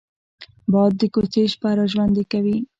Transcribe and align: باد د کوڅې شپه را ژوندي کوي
باد 0.73 0.91
د 0.99 1.01
کوڅې 1.13 1.43
شپه 1.53 1.69
را 1.77 1.85
ژوندي 1.91 2.23
کوي 2.31 2.57